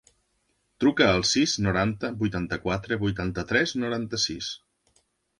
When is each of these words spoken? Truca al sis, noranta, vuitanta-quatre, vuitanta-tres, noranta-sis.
Truca 0.83 1.09
al 1.17 1.25
sis, 1.31 1.51
noranta, 1.65 2.09
vuitanta-quatre, 2.21 2.97
vuitanta-tres, 3.03 3.75
noranta-sis. 3.83 4.49